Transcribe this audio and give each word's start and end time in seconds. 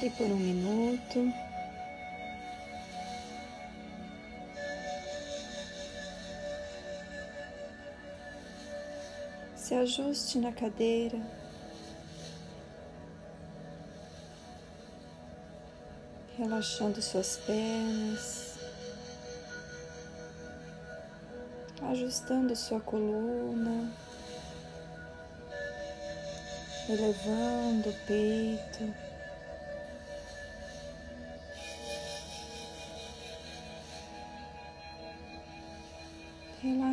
Pare 0.00 0.12
por 0.16 0.26
um 0.28 0.36
minuto. 0.36 1.30
Se 9.54 9.74
ajuste 9.74 10.38
na 10.38 10.52
cadeira. 10.52 11.20
Relaxando 16.38 17.02
suas 17.02 17.36
pernas, 17.36 18.58
ajustando 21.82 22.56
sua 22.56 22.80
coluna, 22.80 23.92
elevando 26.88 27.90
o 27.90 28.06
peito. 28.06 29.09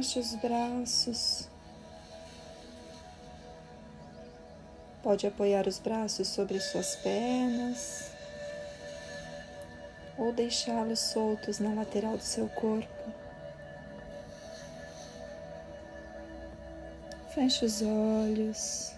Relaxe 0.08 0.20
os 0.20 0.36
braços. 0.36 1.50
Pode 5.04 5.28
apoiar 5.28 5.68
os 5.68 5.80
braços 5.80 6.30
sobre 6.30 6.60
suas 6.62 6.96
pernas 6.98 8.10
ou 10.18 10.32
deixá-los 10.32 11.00
soltos 11.00 11.60
na 11.60 11.74
lateral 11.74 12.16
do 12.16 12.24
seu 12.24 12.48
corpo. 12.50 13.12
Feche 17.34 17.66
os 17.66 17.82
olhos. 17.82 18.94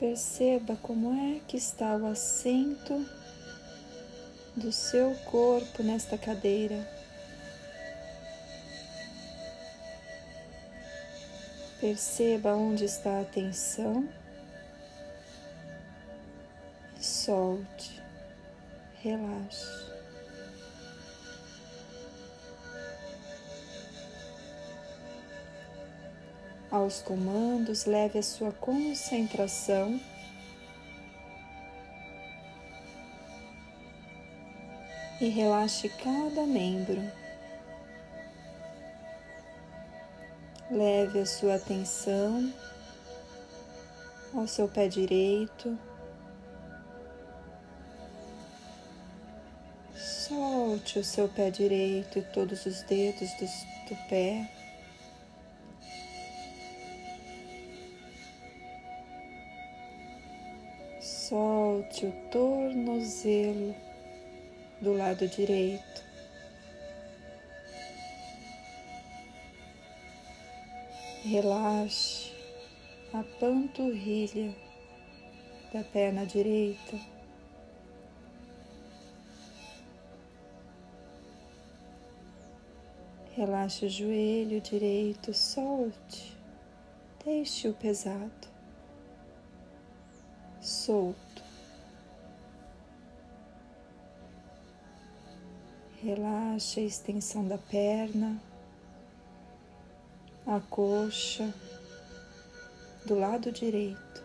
Perceba 0.00 0.76
como 0.76 1.12
é 1.12 1.40
que 1.46 1.58
está 1.58 1.94
o 1.94 2.06
assento 2.06 3.06
do 4.56 4.72
seu 4.72 5.14
corpo 5.26 5.82
nesta 5.82 6.16
cadeira. 6.16 6.97
Perceba 11.80 12.54
onde 12.54 12.84
está 12.84 13.18
a 13.18 13.20
atenção 13.20 14.08
e 16.98 17.04
solte, 17.04 18.02
relaxe. 19.00 19.88
Aos 26.68 27.00
comandos, 27.00 27.84
leve 27.84 28.18
a 28.18 28.22
sua 28.22 28.50
concentração 28.50 30.00
e 35.20 35.28
relaxe 35.28 35.88
cada 35.88 36.44
membro. 36.44 37.00
Leve 40.70 41.20
a 41.20 41.26
sua 41.26 41.54
atenção 41.54 42.52
ao 44.34 44.46
seu 44.46 44.68
pé 44.68 44.86
direito. 44.86 45.78
Solte 49.94 50.98
o 50.98 51.04
seu 51.04 51.26
pé 51.26 51.50
direito 51.50 52.18
e 52.18 52.22
todos 52.22 52.66
os 52.66 52.82
dedos 52.82 53.30
do, 53.34 53.46
do 53.88 54.08
pé. 54.10 54.46
Solte 61.00 62.04
o 62.04 62.12
tornozelo 62.30 63.74
do 64.82 64.92
lado 64.92 65.26
direito. 65.28 66.07
Relaxe 71.24 72.32
a 73.12 73.24
panturrilha 73.40 74.54
da 75.72 75.82
perna 75.82 76.24
direita. 76.24 76.98
Relaxe 83.34 83.86
o 83.86 83.88
joelho 83.88 84.60
direito, 84.60 85.34
solte, 85.34 86.36
deixe-o 87.24 87.74
pesado, 87.74 88.48
solto. 90.60 91.42
Relaxe 96.00 96.80
a 96.80 96.84
extensão 96.84 97.46
da 97.46 97.58
perna 97.58 98.40
a 100.48 100.60
coxa 100.60 101.52
do 103.04 103.14
lado 103.14 103.52
direito. 103.52 104.24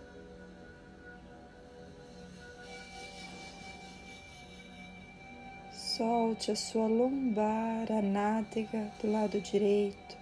Solte 5.73 6.51
a 6.51 6.55
sua 6.55 6.87
lombar, 6.87 7.91
a 7.91 8.01
nádega 8.01 8.89
do 9.01 9.11
lado 9.11 9.41
direito. 9.41 10.17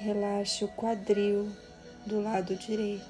Relaxe 0.00 0.64
o 0.64 0.68
quadril 0.68 1.48
do 2.04 2.20
lado 2.20 2.56
direito. 2.56 3.06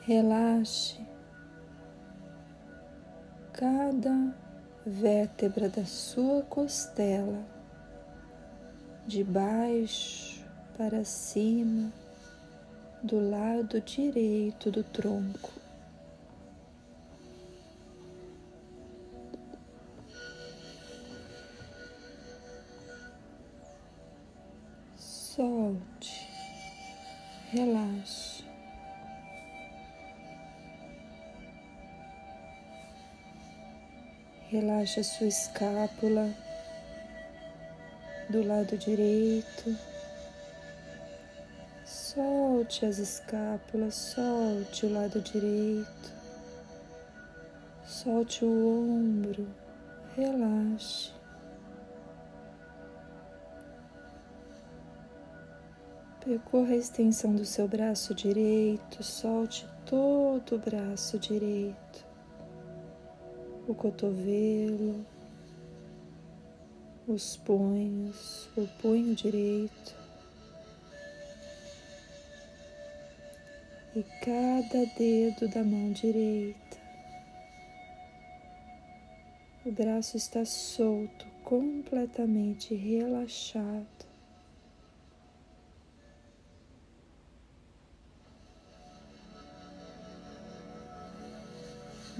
Relaxe 0.00 0.99
cada 3.60 4.34
vértebra 4.86 5.68
da 5.68 5.84
sua 5.84 6.40
costela, 6.44 7.44
de 9.06 9.22
baixo 9.22 10.42
para 10.78 11.04
cima, 11.04 11.92
do 13.02 13.20
lado 13.20 13.78
direito 13.82 14.70
do 14.70 14.82
tronco. 14.82 15.52
Solte, 24.96 26.26
relaxe. 27.50 28.39
Relaxe 34.50 34.98
a 34.98 35.04
sua 35.04 35.28
escápula 35.28 36.28
do 38.28 38.44
lado 38.44 38.76
direito. 38.76 39.76
Solte 41.84 42.84
as 42.84 42.98
escápulas, 42.98 43.94
solte 43.94 44.86
o 44.86 44.92
lado 44.92 45.20
direito. 45.20 46.12
Solte 47.86 48.44
o 48.44 48.88
ombro, 48.90 49.46
relaxe. 50.16 51.12
Percorra 56.24 56.72
a 56.72 56.76
extensão 56.76 57.36
do 57.36 57.44
seu 57.44 57.68
braço 57.68 58.16
direito, 58.16 59.00
solte 59.04 59.64
todo 59.86 60.56
o 60.56 60.58
braço 60.58 61.20
direito 61.20 62.09
o 63.70 63.74
cotovelo, 63.74 65.06
os 67.06 67.36
punhos, 67.36 68.48
o 68.56 68.66
punho 68.82 69.14
direito 69.14 69.94
e 73.94 74.02
cada 74.24 74.84
dedo 74.98 75.48
da 75.54 75.62
mão 75.62 75.92
direita. 75.92 76.58
O 79.64 79.70
braço 79.70 80.16
está 80.16 80.44
solto, 80.44 81.24
completamente 81.44 82.74
relaxado. 82.74 84.09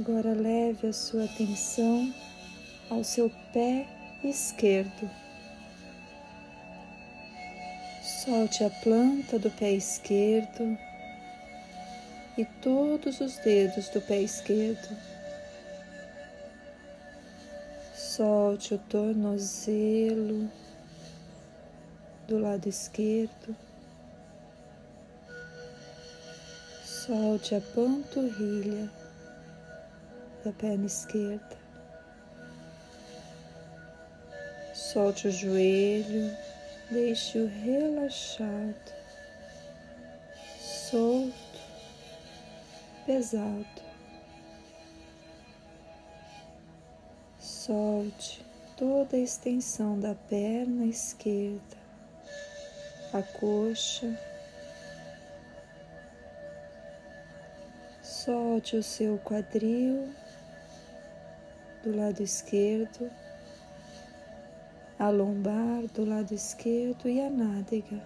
Agora 0.01 0.33
leve 0.33 0.87
a 0.87 0.93
sua 0.95 1.27
atenção 1.27 2.11
ao 2.89 3.05
seu 3.05 3.31
pé 3.53 3.87
esquerdo. 4.25 5.11
Solte 8.03 8.65
a 8.65 8.71
planta 8.71 9.39
do 9.39 9.51
pé 9.51 9.73
esquerdo 9.73 10.79
e 12.39 12.47
todos 12.63 13.21
os 13.21 13.37
dedos 13.41 13.91
do 13.91 14.01
pé 14.01 14.23
esquerdo. 14.23 14.89
Solte 17.95 18.73
o 18.73 18.79
tornozelo 18.79 20.51
do 22.27 22.39
lado 22.39 22.67
esquerdo. 22.67 23.55
Solte 26.87 27.55
a 27.55 27.61
panturrilha 27.61 29.00
da 30.45 30.53
perna 30.53 30.87
esquerda. 30.87 31.59
Solte 34.75 35.29
o 35.29 35.31
joelho, 35.31 36.37
deixe-o 36.91 37.47
relaxado, 37.47 38.93
solto, 40.59 41.61
pesado. 43.07 43.67
Solte 47.39 48.45
toda 48.77 49.17
a 49.17 49.21
extensão 49.21 50.01
da 50.01 50.15
perna 50.15 50.87
esquerda, 50.87 51.77
a 53.13 53.23
coxa. 53.23 54.19
Solte 58.03 58.77
o 58.77 58.83
seu 58.83 59.19
quadril 59.19 60.13
do 61.83 61.97
lado 61.97 62.23
esquerdo, 62.23 63.11
a 64.99 65.09
lombar 65.09 65.87
do 65.95 66.05
lado 66.05 66.35
esquerdo 66.35 67.09
e 67.09 67.21
a 67.21 67.31
nádega. 67.31 68.03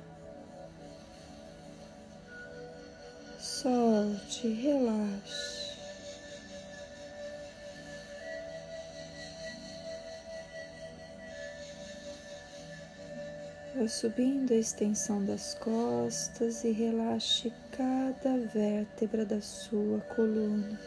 Solte, 3.38 4.48
relaxe. 4.48 5.64
Vá 13.74 13.88
subindo 13.88 14.52
a 14.52 14.56
extensão 14.56 15.24
das 15.24 15.54
costas 15.54 16.62
e 16.62 16.70
relaxe 16.70 17.52
cada 17.72 18.38
vértebra 18.38 19.26
da 19.26 19.40
sua 19.40 19.98
coluna, 20.14 20.78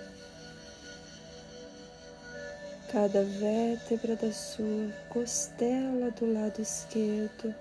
cada 2.92 3.24
vértebra 3.24 4.16
da 4.16 4.32
sua 4.32 4.92
costela 5.10 6.10
do 6.12 6.32
lado 6.32 6.62
esquerdo. 6.62 7.54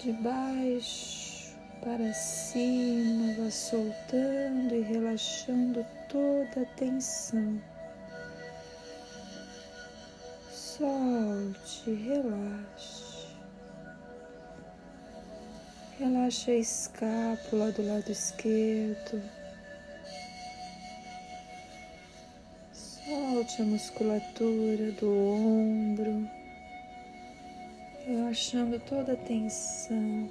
De 0.00 0.12
baixo 0.14 1.54
para 1.80 2.12
cima, 2.12 3.34
vá 3.38 3.50
soltando 3.50 4.74
e 4.74 4.80
relaxando 4.80 5.86
toda 6.08 6.62
a 6.62 6.76
tensão. 6.76 7.60
Solte, 10.50 11.92
relaxe. 11.92 13.28
Relaxe 15.98 16.50
a 16.50 16.56
escápula 16.56 17.70
do 17.70 17.86
lado 17.86 18.10
esquerdo. 18.10 19.41
Solte 23.42 23.60
a 23.60 23.64
musculatura 23.64 24.92
do 24.92 25.10
ombro, 25.10 26.30
relaxando 28.06 28.78
toda 28.78 29.14
a 29.14 29.16
tensão. 29.16 30.30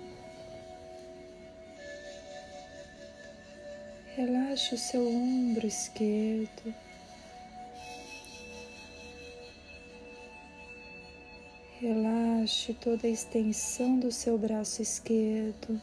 Relaxe 4.16 4.76
o 4.76 4.78
seu 4.78 5.06
ombro 5.06 5.68
esquerdo. 5.68 6.74
Relaxe 11.82 12.74
toda 12.76 13.08
a 13.08 13.10
extensão 13.10 14.00
do 14.00 14.10
seu 14.10 14.38
braço 14.38 14.82
esquerdo, 14.82 15.82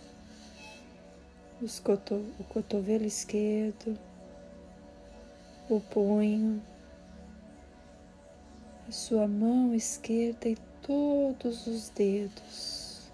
coto 1.85 2.15
o 2.41 2.45
cotovelo 2.45 3.05
esquerdo, 3.05 3.99
o 5.69 5.79
punho, 5.79 6.63
a 8.89 8.93
sua 8.93 9.29
mão 9.29 9.75
esquerda 9.75 10.49
e 10.49 10.57
todos 10.81 11.67
os 11.67 11.91
dedos. 11.91 13.11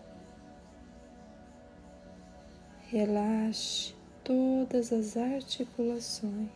Relaxe 2.90 3.92
todas 4.22 4.92
as 4.92 5.16
articulações. 5.16 6.48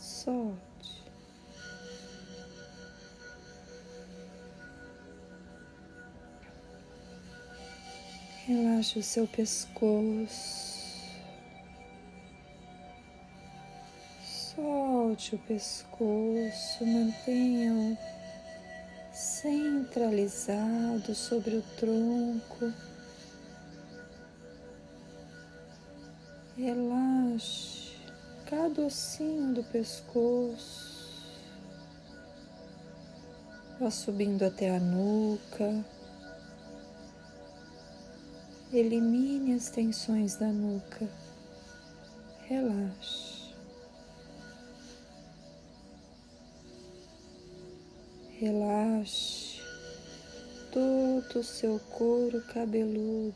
Solte. 0.00 1.02
Relaxe 8.46 9.00
o 9.00 9.02
seu 9.02 9.26
pescoço. 9.26 10.74
Solte 14.22 15.34
o 15.34 15.38
pescoço, 15.38 16.86
mantenha-o 16.86 18.23
centralizado 19.14 21.14
sobre 21.14 21.56
o 21.56 21.62
tronco. 21.76 22.72
Relaxe 26.56 27.96
cada 28.46 28.82
ossinho 28.82 29.54
do 29.54 29.64
pescoço. 29.64 30.92
Vá 33.78 33.90
subindo 33.90 34.44
até 34.44 34.76
a 34.76 34.80
nuca. 34.80 35.84
Elimine 38.72 39.54
as 39.54 39.68
tensões 39.68 40.36
da 40.36 40.48
nuca. 40.48 41.08
Relaxe. 42.48 43.33
Relaxe 48.44 49.58
todo 50.70 51.40
o 51.40 51.42
seu 51.42 51.80
couro 51.96 52.42
cabeludo. 52.52 53.34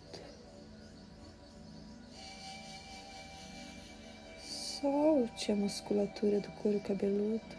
Solte 4.38 5.50
a 5.50 5.56
musculatura 5.56 6.40
do 6.40 6.50
couro 6.60 6.78
cabeludo. 6.80 7.56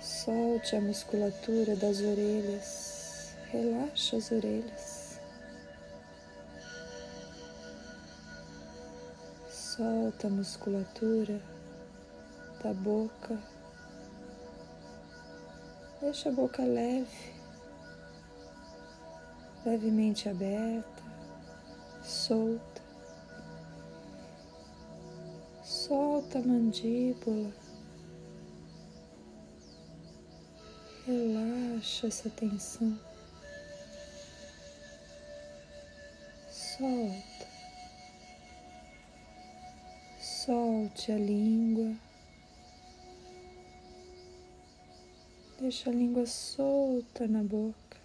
Solte 0.00 0.76
a 0.76 0.80
musculatura 0.80 1.74
das 1.74 2.00
orelhas, 2.00 3.34
relaxa 3.50 4.18
as 4.18 4.30
orelhas. 4.30 5.09
Solta 9.80 10.26
a 10.26 10.30
musculatura 10.30 11.40
da 12.62 12.74
boca. 12.74 13.38
Deixa 16.02 16.28
a 16.28 16.32
boca 16.32 16.62
leve, 16.62 17.32
levemente 19.64 20.28
aberta, 20.28 21.02
solta. 22.02 22.82
Solta 25.64 26.40
a 26.40 26.42
mandíbula. 26.42 27.50
Relaxa 31.06 32.06
essa 32.06 32.28
tensão. 32.28 33.00
Solta. 36.50 37.29
Solte 40.50 41.12
a 41.12 41.16
língua. 41.16 41.94
Deixa 45.60 45.90
a 45.90 45.92
língua 45.92 46.26
solta 46.26 47.28
na 47.28 47.40
boca. 47.44 47.96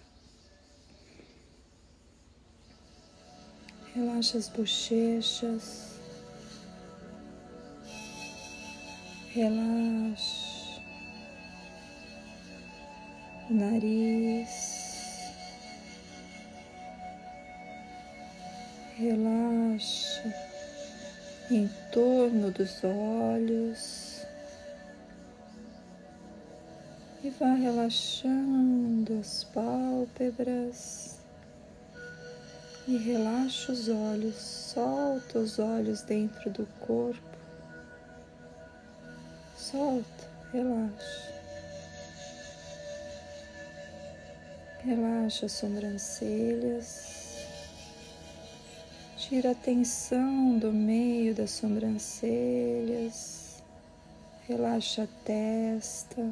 Relaxa 3.96 4.38
as 4.38 4.48
bochechas. 4.48 5.98
Relaxa 9.34 10.80
o 13.50 13.54
nariz, 13.54 14.50
relaxa 18.96 20.55
em 21.50 21.68
torno 21.92 22.50
dos 22.50 22.82
olhos 22.82 24.26
e 27.22 27.30
vá 27.30 27.54
relaxando 27.54 29.18
as 29.18 29.44
pálpebras, 29.44 31.18
E 32.88 32.96
relaxa 32.98 33.72
os 33.72 33.88
olhos, 33.88 34.36
solta 34.36 35.40
os 35.40 35.58
olhos 35.58 36.02
dentro 36.02 36.48
do 36.50 36.64
corpo. 36.86 37.36
Solta, 39.56 40.30
relaxa. 40.52 41.32
Relaxa 44.84 45.46
as 45.46 45.52
sobrancelhas. 45.52 47.15
Tira 49.28 49.50
a 49.50 49.54
tensão 49.56 50.56
do 50.56 50.72
meio 50.72 51.34
das 51.34 51.50
sobrancelhas. 51.50 53.60
Relaxa 54.46 55.02
a 55.02 55.08
testa. 55.24 56.30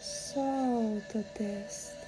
Solta 0.00 1.18
a 1.18 1.22
testa. 1.36 2.06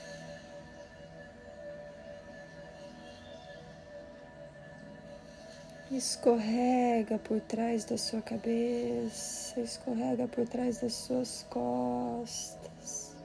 Escorrega 5.90 7.18
por 7.18 7.40
trás 7.40 7.84
da 7.84 7.98
sua 7.98 8.22
cabeça, 8.22 9.60
escorrega 9.60 10.28
por 10.28 10.46
trás 10.46 10.80
das 10.80 10.92
suas 10.92 11.44
costas, 11.50 13.16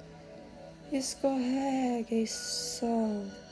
escorrega 0.92 2.16
e 2.16 2.26
solta. 2.26 3.47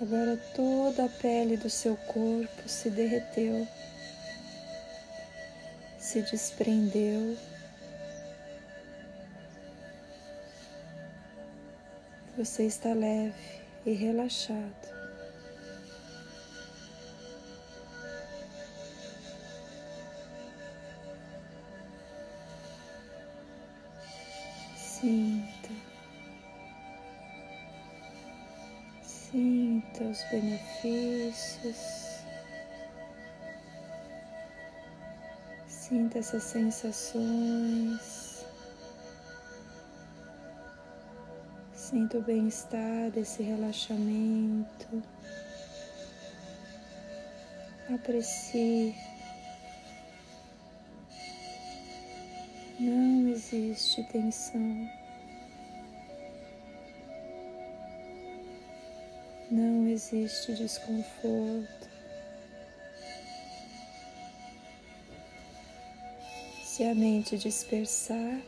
Agora 0.00 0.36
toda 0.54 1.06
a 1.06 1.08
pele 1.08 1.56
do 1.56 1.70
seu 1.70 1.96
corpo 1.96 2.68
se 2.68 2.90
derreteu, 2.90 3.66
se 5.98 6.20
desprendeu. 6.20 7.36
Você 12.36 12.64
está 12.66 12.92
leve 12.92 13.62
e 13.86 13.92
relaxado. 13.92 14.95
Os 30.16 30.24
benefícios, 30.30 31.76
sinta 35.68 36.20
essas 36.20 36.42
sensações, 36.42 38.46
sinta 41.74 42.16
o 42.16 42.22
bem-estar 42.22 43.10
desse 43.10 43.42
relaxamento, 43.42 45.02
aprecie. 47.92 48.94
Não 52.80 53.28
existe 53.28 54.02
tensão. 54.04 55.05
Não 59.50 59.86
existe 59.86 60.54
desconforto. 60.54 61.88
Se 66.64 66.82
a 66.82 66.92
mente 66.92 67.38
dispersar, 67.38 68.40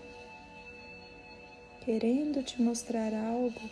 querendo 1.85 2.43
te 2.43 2.61
mostrar 2.61 3.15
algo, 3.15 3.71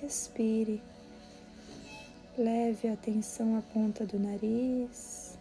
respire. 0.00 0.80
Leve 2.38 2.88
a 2.88 2.92
atenção 2.92 3.58
à 3.58 3.62
ponta 3.62 4.06
do 4.06 4.18
nariz 4.18 5.36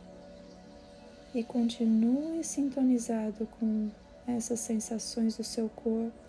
e 1.36 1.44
continue 1.44 2.44
sintonizado 2.44 3.48
com 3.60 3.92
essas 4.28 4.60
sensações 4.60 5.38
do 5.38 5.44
seu 5.44 5.70
corpo. 5.70 6.25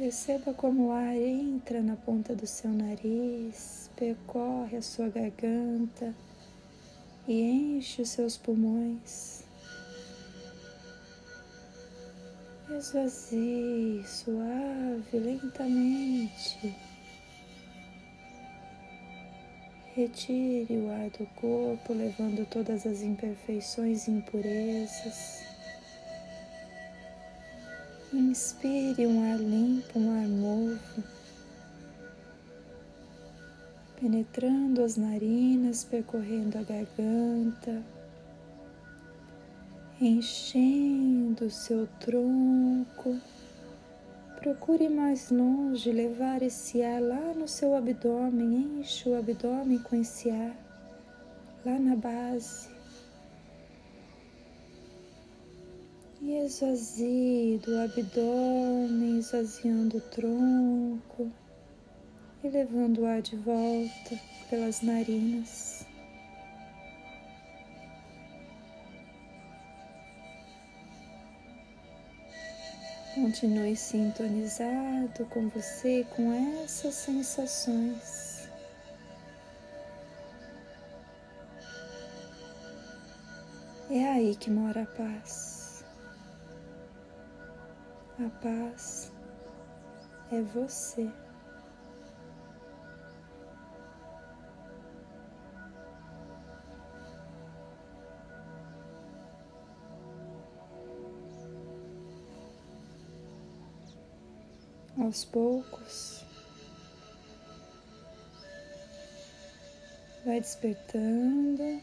Perceba 0.00 0.54
como 0.54 0.86
o 0.86 0.92
ar 0.92 1.14
entra 1.14 1.82
na 1.82 1.94
ponta 1.94 2.34
do 2.34 2.46
seu 2.46 2.70
nariz, 2.70 3.90
percorre 3.94 4.78
a 4.78 4.82
sua 4.82 5.10
garganta 5.10 6.14
e 7.28 7.42
enche 7.42 8.00
os 8.00 8.08
seus 8.08 8.38
pulmões. 8.38 9.44
Esvazie 12.70 14.02
suave, 14.06 15.18
lentamente. 15.18 16.74
Retire 19.94 20.78
o 20.78 20.90
ar 20.90 21.10
do 21.10 21.26
corpo, 21.34 21.92
levando 21.92 22.48
todas 22.48 22.86
as 22.86 23.02
imperfeições 23.02 24.08
e 24.08 24.12
impurezas. 24.12 25.49
Inspire 28.12 29.06
um 29.06 29.32
ar 29.32 29.38
limpo, 29.38 29.96
um 29.96 30.20
ar 30.20 30.26
novo, 30.26 31.04
penetrando 34.00 34.82
as 34.82 34.96
narinas, 34.96 35.84
percorrendo 35.84 36.58
a 36.58 36.62
garganta, 36.62 37.84
enchendo 40.00 41.44
o 41.44 41.50
seu 41.50 41.86
tronco. 42.00 43.16
Procure 44.40 44.88
mais 44.88 45.30
longe 45.30 45.92
levar 45.92 46.42
esse 46.42 46.82
ar 46.82 47.00
lá 47.00 47.32
no 47.32 47.46
seu 47.46 47.76
abdômen, 47.76 48.80
enche 48.80 49.08
o 49.08 49.16
abdômen 49.16 49.78
com 49.78 49.94
esse 49.94 50.28
ar, 50.32 50.56
lá 51.64 51.78
na 51.78 51.94
base. 51.94 52.79
E 56.30 56.44
esvazie 56.44 57.58
do 57.58 57.76
abdômen, 57.80 59.18
esvaziando 59.18 59.96
o 59.96 60.00
tronco 60.00 61.32
e 62.44 62.48
levando 62.48 62.98
o 62.98 63.06
ar 63.06 63.20
de 63.20 63.34
volta 63.34 64.16
pelas 64.48 64.80
narinas. 64.80 65.84
Continue 73.16 73.74
sintonizado 73.74 75.26
com 75.30 75.48
você, 75.48 76.06
com 76.14 76.32
essas 76.62 76.94
sensações. 76.94 78.48
É 83.90 84.04
aí 84.06 84.36
que 84.36 84.48
mora 84.48 84.82
a 84.82 84.86
paz. 84.86 85.49
A 88.20 88.28
paz 88.42 89.10
é 90.30 90.42
você. 90.42 91.10
Aos 104.98 105.24
poucos, 105.24 106.22
vai 110.26 110.40
despertando. 110.40 111.80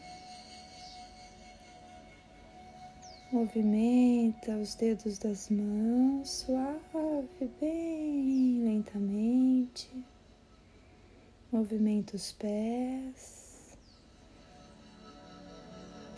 Movimenta 3.30 4.52
os 4.52 4.74
dedos 4.74 5.18
das 5.18 5.50
mãos 5.50 6.30
suave, 6.30 7.50
bem 7.60 8.62
lentamente. 8.64 9.90
Movimenta 11.52 12.16
os 12.16 12.32
pés. 12.32 13.76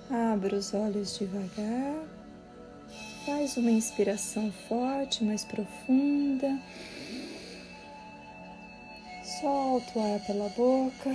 Abra 0.08 0.54
os 0.54 0.72
olhos 0.72 1.18
devagar. 1.18 2.06
Faz 3.26 3.56
uma 3.56 3.72
inspiração 3.72 4.52
forte, 4.68 5.24
mais 5.24 5.44
profunda. 5.44 6.60
Solta 9.40 9.98
o 9.98 10.14
ar 10.14 10.26
pela 10.26 10.48
boca. 10.50 11.10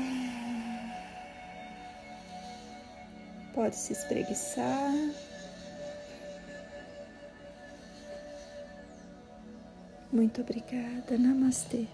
Pode 3.54 3.78
se 3.78 3.94
espreguiçar. 3.94 4.92
Muito 10.16 10.40
obrigada. 10.40 11.18
Namastê. 11.18 11.88